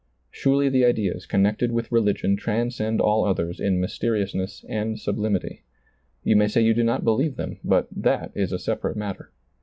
[0.31, 5.61] Surely the ideas connected with religion trans cend all others in mysteriousness and sublim ity.
[6.23, 9.31] You may say you do not believe them, but that is a separate matter.